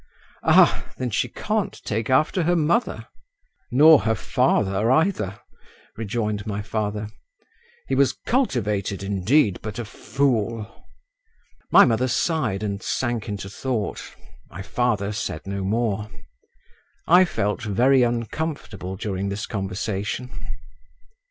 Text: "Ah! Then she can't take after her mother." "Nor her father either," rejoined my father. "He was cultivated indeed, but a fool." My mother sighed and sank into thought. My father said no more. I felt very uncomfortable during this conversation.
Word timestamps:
"Ah! 0.41 0.87
Then 0.97 1.11
she 1.11 1.27
can't 1.29 1.79
take 1.83 2.09
after 2.09 2.41
her 2.41 2.55
mother." 2.55 3.05
"Nor 3.69 3.99
her 3.99 4.15
father 4.15 4.89
either," 4.91 5.39
rejoined 5.95 6.47
my 6.47 6.63
father. 6.63 7.07
"He 7.87 7.93
was 7.93 8.17
cultivated 8.25 9.03
indeed, 9.03 9.59
but 9.61 9.77
a 9.77 9.85
fool." 9.85 10.87
My 11.71 11.85
mother 11.85 12.07
sighed 12.07 12.63
and 12.63 12.81
sank 12.81 13.29
into 13.29 13.47
thought. 13.47 14.15
My 14.49 14.63
father 14.63 15.11
said 15.11 15.45
no 15.45 15.63
more. 15.63 16.09
I 17.05 17.23
felt 17.23 17.61
very 17.61 18.01
uncomfortable 18.01 18.95
during 18.95 19.29
this 19.29 19.45
conversation. 19.45 20.31